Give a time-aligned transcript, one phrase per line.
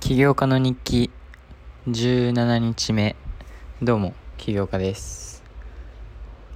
[0.00, 1.10] 起業家の日記
[1.88, 3.16] 17日目。
[3.82, 5.42] どうも起業家です。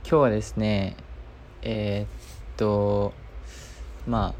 [0.02, 0.96] 今日はですね
[1.62, 3.12] えー、っと
[4.06, 4.34] まあ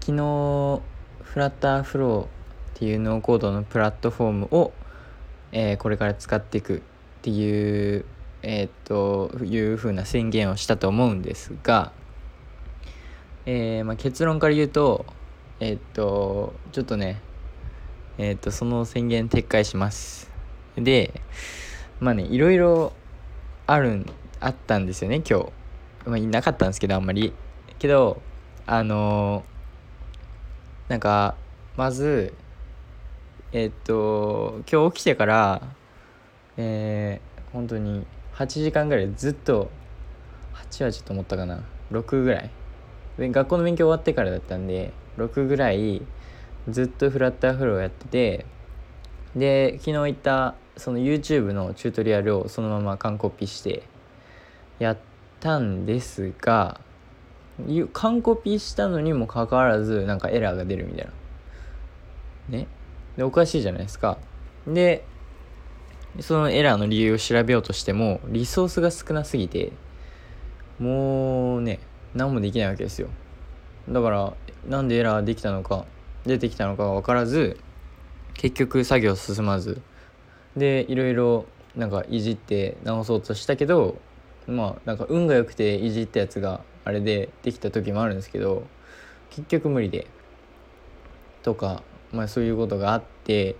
[0.00, 0.82] 昨日
[1.22, 2.28] フラッターフローっ
[2.74, 4.72] ていうノーコードのプラットフォームを、
[5.52, 6.80] えー、これから使っていくっ
[7.22, 8.04] ていう
[8.42, 11.92] えー、っというふうな宣言をしたと思うんですが、
[13.46, 15.06] えーまあ、結論から言うと
[15.60, 17.20] えっとちょっとね
[18.18, 20.28] えっ、ー、と、その宣言撤回します。
[20.76, 21.22] で、
[22.00, 22.92] まあね、いろいろ
[23.68, 24.06] あるん、
[24.40, 25.52] あったんですよね、今日。
[26.04, 27.32] まあ、いなかったんですけど、あんまり。
[27.78, 28.20] けど、
[28.66, 31.36] あのー、なんか、
[31.76, 32.34] まず、
[33.52, 35.62] えっ、ー、と、今日起きてから、
[36.56, 39.70] えー、本当に8時間ぐらいずっと、
[40.54, 42.50] 8はちょっと思ったかな、6ぐらい。
[43.18, 46.02] 学校の勉強終わってからだったんで、6ぐらい、
[46.68, 48.46] ずっとフラッターフローやってて
[49.34, 53.82] で昨日行ったその YouTube のチュートリアルをそのまま完コピして
[54.78, 54.98] やっ
[55.40, 56.80] たんですが
[57.92, 61.08] 完コピしたのにもかかわらずなんかエラーが出るみたい
[62.50, 62.56] な。
[62.56, 62.68] ね。
[63.16, 64.18] でおかしいじゃないですか。
[64.66, 65.04] で
[66.20, 69.72] そのエラーの理由を調べようとしてもリソースが少なすぎて
[70.78, 71.80] もうね
[72.14, 73.08] 何もできないわけですよ。
[73.88, 74.32] だから
[74.68, 75.84] なんでエラーできたのか
[76.28, 77.58] 出てきたのかが分からず
[78.34, 79.80] 結局作業進まず。
[80.56, 83.98] でいろいろなんかいじって直そうとしたけど
[84.46, 88.66] まあなんか運が良くていじったやつがあれでできた時もあるんですけど
[89.30, 90.06] 結局無理で。
[91.42, 93.56] とかまあそういうことがあって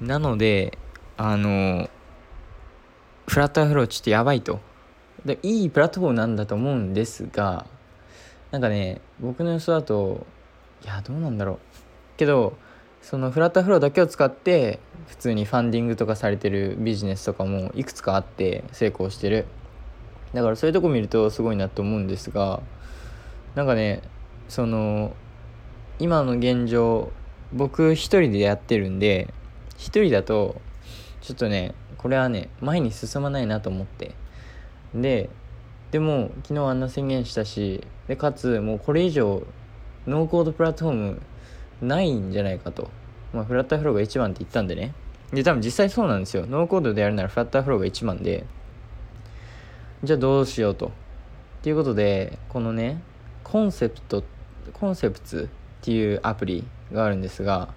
[0.00, 0.78] なので
[1.16, 1.88] あの
[3.26, 4.60] フラットアフローちょっとやばいと。
[5.24, 7.66] でいいプラットフォームなんだと思うんですが
[8.50, 10.26] なんかね僕の予想だと
[10.84, 11.58] いやどうなんだろう。
[12.16, 12.56] けど
[13.02, 14.78] そのフラッターフローだけを使って
[15.08, 19.46] 普通にファンディングとかされてるビジネスとかもいくつかあって成功してる。
[20.34, 22.60] だからそういうとこ見るとすごいなと思うんですが
[23.54, 24.02] なんかね
[24.48, 25.14] その
[25.98, 27.10] 今の現状
[27.52, 29.34] 僕一人でやってるんで
[29.76, 30.60] 一人だと
[31.20, 34.14] ちょっとねこれはね前に進まないなと思って。
[34.94, 35.30] で
[35.90, 39.42] でも昨日あんな宣言したしでかつもうこれ以上
[40.10, 41.22] ノーコードプラットフォーム
[41.80, 42.90] ないんじゃないかと。
[43.32, 44.92] まあ、フラッターフローが1番って言ったんでね。
[45.32, 46.46] で、多分実際そうなんですよ。
[46.46, 48.44] ノーコードでやるならフラッターフローが1番で、
[50.02, 50.88] じゃあどうしようと。
[50.88, 50.90] っ
[51.62, 53.00] ていうことで、このね、
[53.44, 54.24] コンセプト、
[54.72, 55.48] コンセプツ
[55.82, 57.68] っていうアプリがあるんですが、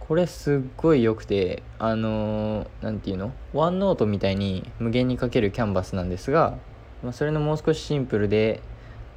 [0.00, 3.32] これすっごい良くて、あの何、て言うの？
[3.52, 6.58] ワンノートみたいに無限に書けるキャンバスなんですが、
[7.02, 8.60] まあ、それのもう少しシンプルで、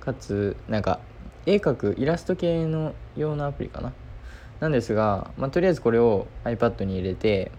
[0.01, 0.99] かつ、なんか
[1.47, 3.93] 絵描くイラスト系の用のアプリかな。
[4.59, 7.51] なんですが、まあ、とりあえずこれを iPad に入れて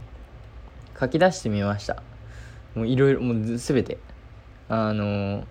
[1.01, 2.03] 書き出してみました。
[2.75, 3.99] もういろいろもう全て。
[4.71, 5.47] あの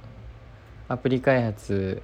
[0.90, 2.04] アプリ開発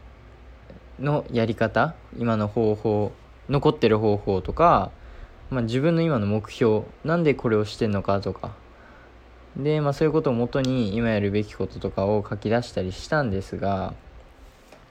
[0.99, 3.11] のやり方今の方法
[3.49, 4.91] 残ってる方法とか、
[5.51, 8.55] まあ、自分の今の目標なんでこれをしてんのかとか。
[9.55, 13.93] で、まあ、そういうことをもとに今やるべきこととかを書き出したりしたんですが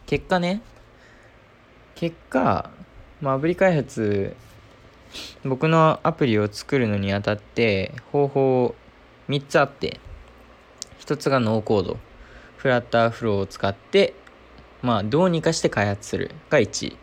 [0.07, 0.63] 結果ね
[1.95, 2.71] 結果、
[3.21, 4.35] まあ、アプリ開発
[5.45, 8.75] 僕のアプリを作るのにあたって方法
[9.29, 10.01] 3つあって
[11.01, 11.99] 1つがノーコード
[12.57, 14.15] FlutterFlow を使って
[14.83, 16.97] まあどうにかして開発するが1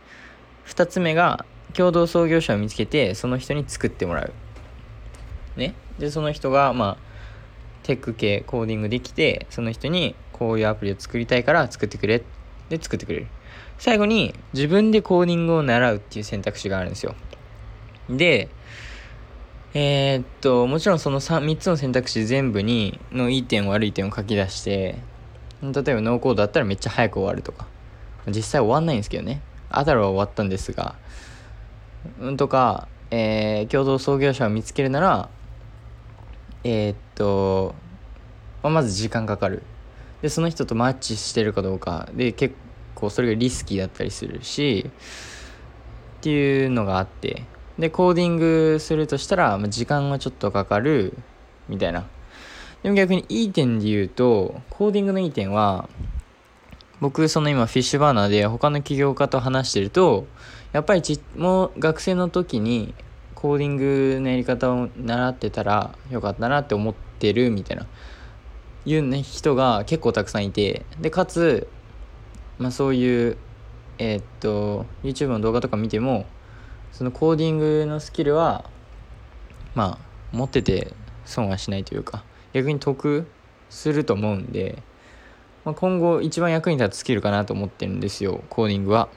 [0.66, 4.34] 2つ目が共同創業者を見つけてその人に作ってもらう。
[5.58, 5.76] ね。
[5.98, 7.10] でその人がまあ
[7.84, 12.24] テック系コーディングできてその人にこういうアプリを作りたいから作ってくれ。
[12.70, 13.28] で作ってくれる。
[13.78, 17.16] 最後に自分でコーディングを習うっていう選択肢があるんですよ。
[18.10, 18.50] で、
[19.74, 24.98] えー、っと、もちろんその 3, 3つの選択肢全部にのいい点悪い点を書き出して、
[25.62, 27.68] 例えばノーコードだったらめっちゃ早く終わるとか、
[28.28, 29.42] 実際終わんないんですけどね。
[29.70, 30.96] アダルは終わったんですが、
[32.20, 35.30] うんとか、えー、共同創業者を見つけるなら、
[36.64, 37.76] えー、っと、
[38.64, 39.64] まあ、まず時間かかる。
[40.22, 42.10] で、その人とマッチしてるかどうか。
[42.14, 42.69] で、結構
[43.10, 44.90] それがリスキーだったりするし
[46.20, 47.44] っていうのがあって
[47.78, 51.14] でコーディングするとしたら、ま、時間はちょっとかかる
[51.70, 52.06] みたいな。
[52.84, 55.90] でも逆にいい点で言うとコーディングのいい点は
[57.02, 60.28] 僕その今フィッシュバーナーで他の起業家と話してると
[60.72, 62.94] やっぱりちもう学生の時に
[63.36, 67.86] コーディングのやり方を習ってたらよかったなって思ってるみたいな。
[68.86, 71.68] いう、ね、人が結構たくさんいてでかつ
[72.60, 73.38] まあ、そういう
[74.00, 76.26] えー、っと YouTube の動画とか見ても
[76.92, 78.64] そのコーディングのスキルは
[79.76, 80.94] まあ持ってて
[81.26, 82.24] 損はしないというか
[82.54, 83.28] 逆に得
[83.70, 84.82] すると思うんで、
[85.66, 89.10] まあ、今後一番役に立つスキルかなと思ってるんですよコーディングは。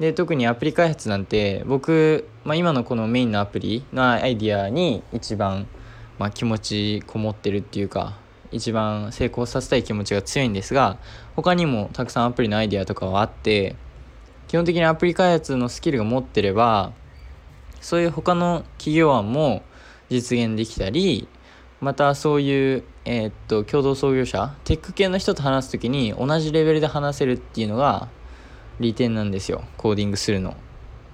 [0.00, 5.68] で特にアプリ開発なんて僕、まあ、今のこのメインのアプリのアイディアに一番、
[6.18, 8.18] まあ、気持ちこもってるっていうか
[8.54, 10.96] 一番成功させたい気持ちが強いんですが
[11.34, 13.74] 他にもたくさんアプリのアイデアとかはあって
[14.46, 16.92] 基本的にアプリ開発のスキルが持ってれば
[17.80, 19.62] そういう他の企業案も
[20.08, 21.26] 実現できたり
[21.80, 28.08] またそういう、えー、っと共同創業者テック系の人と話す時に同じレベルで話せるっていうのが
[28.78, 30.56] 利点なんですよコーディングするの。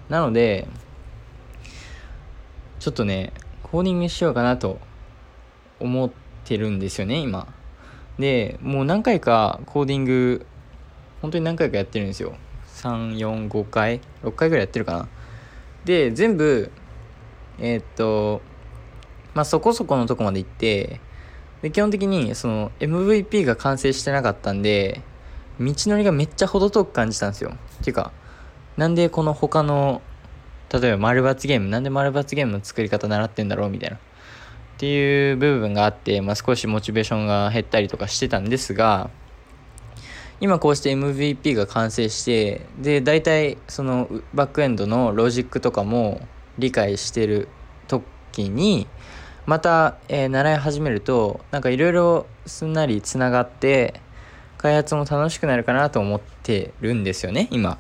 [0.08, 0.68] なので
[2.78, 3.32] ちょっとね
[3.62, 4.78] コーディングしようかなと
[5.78, 7.46] 思っててるんですよね今。
[8.18, 10.46] でもう何回かコーディング
[11.22, 12.34] 本当に何回かやってるんですよ。
[12.74, 15.08] 345回6回ぐらいやってるかな。
[15.84, 16.72] で全部
[17.60, 18.42] えー、っと
[19.32, 21.00] まあそこそこのとこまで行って
[21.62, 25.02] で基本的にその MVP が完成してなかったんで
[25.60, 27.52] 道のりがめっちゃ程遠く感じたんですよ。
[27.80, 28.10] っていうか
[28.76, 30.02] なんでこの他の
[30.72, 33.98] 例えば丸抜ゲームなんで丸抜ゲームの作り方習ってんだろうみたいな。
[34.80, 39.10] っていう部分があって、まあ、少しモチベーションが減ったりとかしてたんですが
[40.40, 47.48] 今こうして MVP が完成してで大体そのバックエンドのロジックとかも理解してる
[47.88, 48.86] 時に
[49.44, 54.00] また、えー、習い始めるとなんかいろいろすんなりつながって
[54.56, 57.76] 開発も楽しくなるかなと思ってるんですよね今。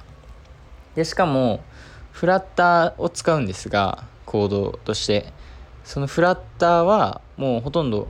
[0.94, 1.64] でしかも
[2.12, 5.39] フラッターを使うんですがコードとして。
[5.84, 8.08] そのフラッターはもうほとんど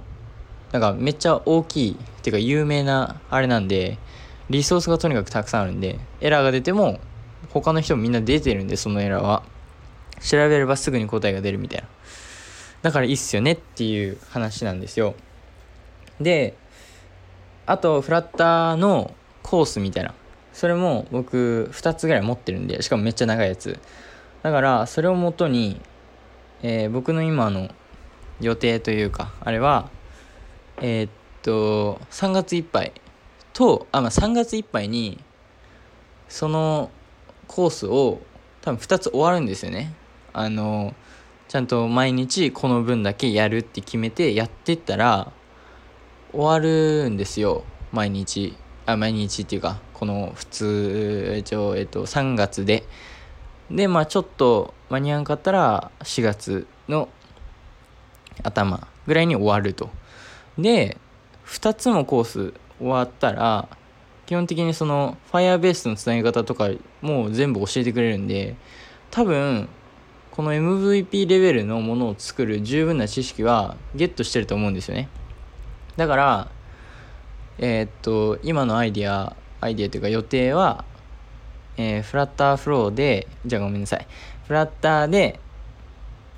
[0.72, 3.98] なんかめっちゃ大きいっていうか有名なあれなんで
[4.50, 6.98] リソースがとにかくたくさんあるんで、エラーが出ても、
[7.50, 9.44] 他の人もみんな出てるんで、そのエラーは。
[10.20, 11.88] 調べればすぐに答えが出るみたいな。
[12.82, 15.14] だからいいっすよねっていう話なんですよ。
[16.20, 16.56] で、
[17.64, 19.14] あと、フラッターの
[19.44, 20.14] コースみたいな。
[20.52, 23.78] それも僕2つぐらい持ってるんで、しかもめっちゃ長いやつ。
[24.42, 25.80] だから、それをもとに、
[26.62, 27.70] えー、僕の今の
[28.40, 29.90] 予定というか、あれは、
[30.80, 31.10] えー、っ
[31.42, 32.92] と、3月いっぱい
[33.52, 35.18] とあ、まあ、3月いっぱいに
[36.28, 36.90] その
[37.46, 38.20] コースを
[38.62, 39.94] 多分2つ終わるんですよね。
[40.32, 40.94] あの
[41.48, 45.32] ちゃんと毎日この分だけやるって決めてやってったら
[46.32, 47.64] 終わるんですよ。
[47.92, 48.56] 毎日。
[48.86, 52.84] あ毎日っていうかこの普通一応、えっと、3月で
[53.70, 57.08] でまあちょっと間に合わんかったら4月の
[58.42, 59.90] 頭ぐらいに終わると。
[60.58, 60.96] で
[61.46, 63.68] 2つのコース終わったら
[64.26, 66.70] 基本的にその Firebase のつなぎ方とか
[67.00, 68.56] もう全部教えてくれるんで
[69.10, 69.68] 多分
[70.30, 75.08] この MVP レベルのものを作る十分な知識はゲットしてると思うんですよね。
[75.96, 76.50] だから
[77.58, 80.84] えー、っと今のアイディアアイディアというか予定は、
[81.80, 84.06] えー、フラッターフローでじゃあごめんなさい。
[84.46, 85.40] フラッターで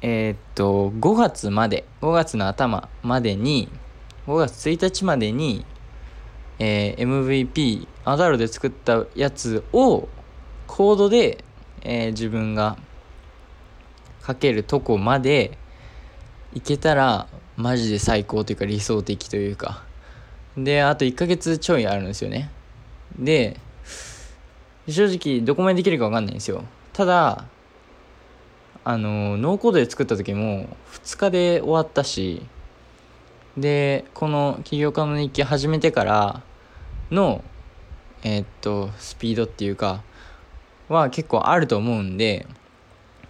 [0.01, 3.69] えー、っと5月まで5月の頭までに
[4.27, 5.65] 5月1日までに
[6.65, 10.09] えー、MVP アダルで作ったやつを
[10.69, 11.45] コードで、
[11.81, 12.77] えー、自分が
[14.25, 15.59] 書けるとこまで
[16.55, 17.27] いけたら
[17.57, 19.83] マジで最高というか理想的というか。
[20.57, 22.51] であと1ヶ月ちょいあるんですよね。
[23.19, 23.59] で
[24.89, 26.65] 正直どこまでできるか分かんないんですよ。
[26.93, 27.45] ただ
[28.85, 32.43] あのノーコードで作った時も2日で終わったし
[33.57, 36.43] でこの起業家の日記始めてから
[37.11, 37.45] の
[38.25, 40.03] えー、っとスピードっていうか
[40.89, 42.47] は結構あると思うんで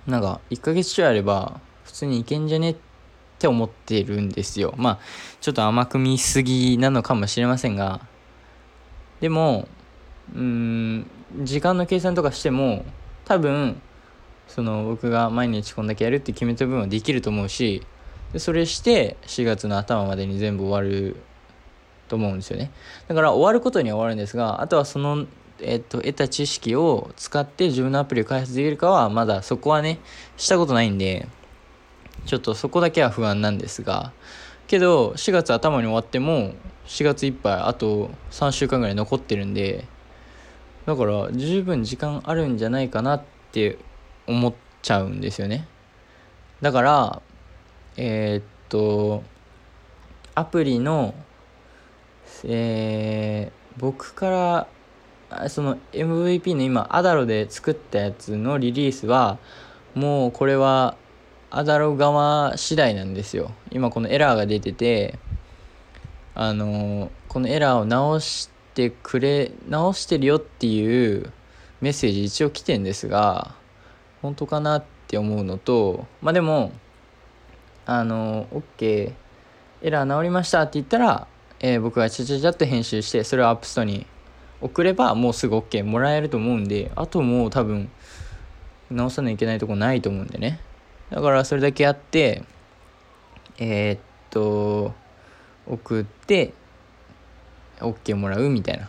[0.06, 2.76] なんか1ヶ月ちょいあれば普通にいけんじゃねっ
[3.38, 4.74] て思ってるんですよ。
[4.76, 4.98] まあ
[5.40, 8.00] ちょっと甘く見すぎなのかもしれませんが
[9.20, 9.68] でも
[10.34, 11.06] うん
[11.40, 12.84] 時間の計算とかしても
[13.24, 13.80] 多分
[14.46, 17.86] その僕が毎日こんだけやるって決めた分はできると思うし
[18.32, 21.16] でそれして4月の頭までに全部終わる
[22.08, 22.70] と思うんですよね。
[23.08, 25.26] だから終わることには終わるんですがあとはその
[25.64, 30.00] えっと、得た知識を使って自分のアプリを開発できるかはまだそこはね
[30.36, 31.28] したことないんで
[32.26, 34.12] ちょっとそこだけは不安なんですが
[34.66, 36.54] けど4月頭に終わっても
[36.86, 39.86] 4月いっぱいあと3週間ぐらい残ってるんで
[40.86, 43.22] だから十分時間あるんじゃないかなっ
[43.52, 43.78] て
[44.26, 45.66] 思っちゃうんですよね。
[46.60, 47.22] だから
[47.96, 49.22] えー、っと
[50.34, 51.14] アプリの
[52.44, 54.66] えー、僕か
[55.30, 59.38] らその MVP の今アダロで作ったやつのリリースは
[59.94, 60.96] もうこれは
[61.50, 63.52] アダロ側次第なんですよ。
[63.70, 65.18] 今このエラーが出てて
[66.34, 71.32] あのこのエラーを直しててくれ直してるよっていう
[71.80, 73.54] メッセージ一応来てんですが
[74.20, 76.72] 本当かなって思うのとまあでも
[77.86, 79.12] あの OK
[79.82, 81.26] エラー治りましたって言ったら、
[81.60, 84.06] えー、僕がちゃちゃちゃっと編集してそれをアップストに
[84.60, 87.90] 送ればもうすぐ OK もらえると思うんであともう多分
[88.90, 90.60] 直さなきゃいけないとこないと思うんでね。
[91.10, 92.44] だからそれだけやって
[93.58, 94.00] えー、っ
[94.30, 94.94] と
[95.66, 96.54] 送って
[97.84, 98.88] OK もらうみたいな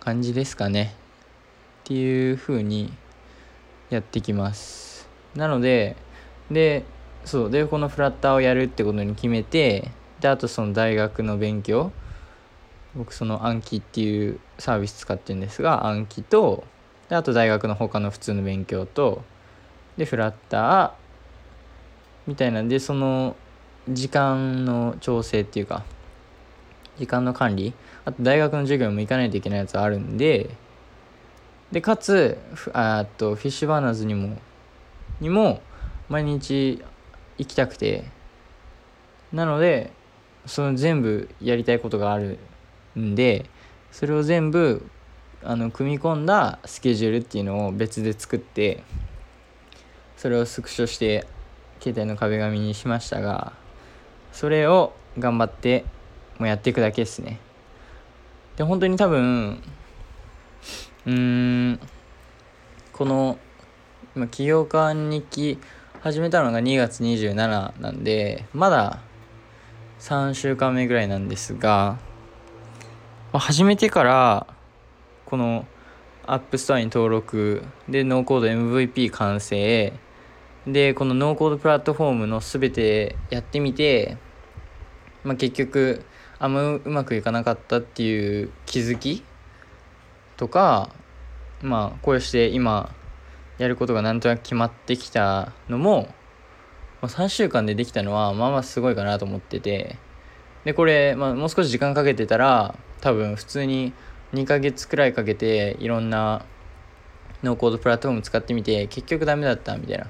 [0.00, 0.94] 感じですかね。
[1.84, 2.92] っていう風に
[3.90, 5.08] やってきます。
[5.34, 5.96] なので
[6.50, 6.84] で
[7.24, 9.90] そうでこのフラッターをやるってことに決めて
[10.20, 11.92] であとその大学の勉強
[12.94, 16.64] 僕その暗記っていうサービス使ってるんですが暗記と
[17.08, 19.22] であと大学の他の普通の勉強と
[19.96, 20.90] でフラッター
[22.26, 23.36] みたいなんでその
[23.88, 25.84] 時間の調整っていうか
[26.98, 27.74] 時間の管理。
[28.04, 30.50] あと大学の授業も行かないといけないやつあるんで。
[31.72, 32.38] でかつ
[32.72, 34.36] あとフィッシュバーナーズにも
[35.20, 35.60] にも
[36.08, 36.82] 毎日
[37.38, 38.04] 行きたくて。
[39.32, 39.90] なので
[40.46, 42.38] その全部やりたいことがある
[42.98, 43.46] んで
[43.90, 44.88] それを全部
[45.42, 48.82] あの組み込んだスケジュールっていうのを別で作って
[50.16, 51.26] それをスクショして
[51.80, 53.52] 携帯の壁紙にしましたが
[54.32, 55.84] それを頑張って
[56.38, 57.38] もうやっていくだけですね。
[58.56, 59.62] で本当に多分
[61.06, 61.12] うー
[61.72, 61.80] ん
[62.92, 63.38] この
[64.14, 65.58] 今起業家日記
[66.00, 67.34] 始めたのが2月27
[67.80, 69.00] なんでまだ
[70.00, 71.98] 3週間目ぐらいなんですが
[73.32, 74.46] ま始めてから
[75.26, 75.66] この
[76.26, 79.92] App Store に登録でノーコード MVP 完成
[80.66, 84.16] でこのノーコードプラットフォームの全てやってみて、
[85.22, 86.04] まあ、結局
[86.38, 89.22] あんまうまくいかなかったっていう気づき
[90.36, 90.90] とか
[91.62, 92.94] まあこうして今
[93.58, 96.08] やることがなんとなく決まってきたのも、
[97.00, 99.96] まあ、3週間でできたのはまあまあすごいかなと思ってて。
[100.66, 103.92] でこれ、まあ、もう少し時間かけてたら多分普通に
[104.34, 106.44] 2ヶ月くらいかけていろんな
[107.44, 110.08] ノーコードプラットフォーム使ってみて結局ダメだったみたいなっ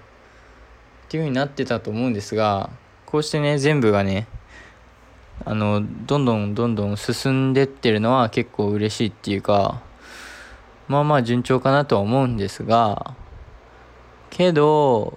[1.08, 2.70] ていう風になってたと思うんですが
[3.04, 4.26] こうしてね全部がね
[5.48, 9.80] あのどんどんどんどん進んでってるのは結構嬉しいっていうか
[10.88, 13.14] まあまあ順調かなとは思うんですが
[14.28, 15.16] けど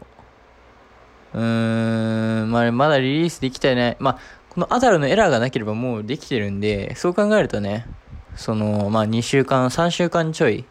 [1.33, 3.97] うーんまあまだリリースできてない。
[3.99, 4.19] まあ
[4.49, 7.87] このアダルのエラーがなければもうできてるんでそう考えるとね
[8.35, 10.63] そのまあ2週間3週間ちょい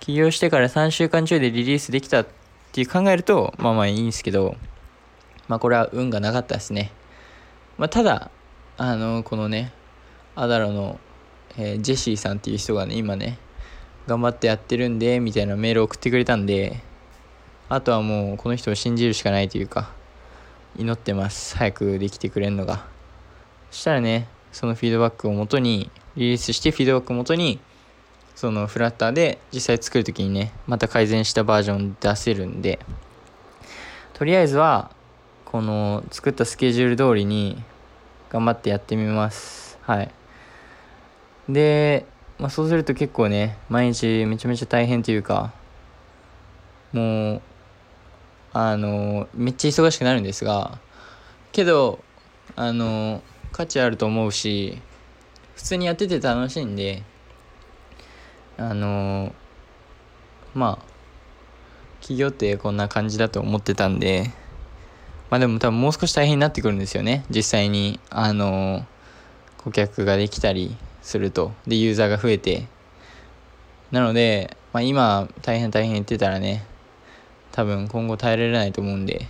[0.00, 2.26] 起業してから3週間ちょいでリリースできたっ
[2.72, 4.54] ていう考えるとまあまあいいんですけど
[5.48, 6.90] まあこれは運がなかったですね。
[7.78, 8.30] まあただ
[8.78, 9.72] あのこのね
[10.34, 11.00] アダロの、
[11.56, 13.38] えー、ジェシーさんっていう人がね今ね
[14.06, 16.80] 頑張ってやってるんでみたいなメールを送ってくれたんで
[17.68, 19.92] あとはもうこの人を信じるしかないというか
[20.78, 21.56] 祈ってます。
[21.56, 22.86] 早くできてくれるのが。
[23.70, 27.58] そしたらねそのフィードバックをもとにリリースしてフィードバックをもとに
[28.34, 32.78] そのフラッターで実際作る時にねまた改善したバージョン出せるんで
[34.12, 34.90] とりあえずは
[35.44, 37.62] この作ったスケジュール通りに
[38.30, 39.78] 頑張ってやってみます。
[39.82, 40.10] はい。
[41.48, 42.06] で
[42.38, 45.52] まあ、そうすると結構ね毎日めちゃめちゃ大変というか
[46.92, 47.42] もう
[48.52, 50.78] あのめっちゃ忙しくなるんですが
[51.52, 52.00] けど
[52.54, 54.78] あの価値あると思うし
[55.54, 57.02] 普通にやってて楽しいんで
[58.58, 59.34] あの
[60.54, 60.96] まあ
[62.00, 64.30] 企業ってこんな感じだと思ってたんで
[65.30, 67.24] まあでも多分もう少し大変になってくるんですよね。
[67.30, 68.86] 実際にあの
[69.58, 71.52] 顧客ができたりすると。
[71.66, 72.66] でユーザーが増えて。
[73.90, 76.64] なので、まあ、今大変大変言ってたらね
[77.52, 79.26] 多分今後耐えられないと思うんで。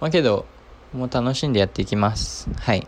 [0.00, 0.46] まあけど
[0.92, 2.48] もう楽しんでやっていきます。
[2.56, 2.78] はい。
[2.78, 2.82] っ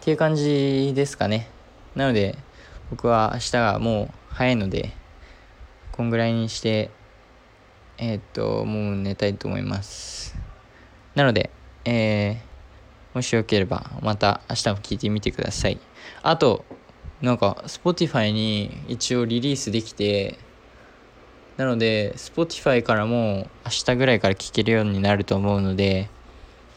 [0.00, 1.48] ていう感じですかね。
[1.94, 2.36] なので
[2.90, 4.92] 僕は明日がもう早いので
[5.92, 6.90] こんぐらいにして
[7.98, 10.43] えー、っともう寝たいと思います。
[11.14, 11.50] なので
[11.84, 12.54] えー
[13.14, 15.78] もしよければまた明日も聞いてみてください。
[16.22, 16.64] あと、
[17.22, 20.36] なんか Spotify に一応リリースできて、
[21.56, 26.10] なので Spotify からも明日ぐらいから聞けるようになると思うので、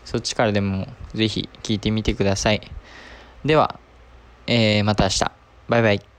[0.06, 2.62] そっちからでもぜひ聞いてみてください。
[3.44, 3.80] では、
[4.46, 5.32] えー、また明日。
[5.68, 6.17] バイバイ。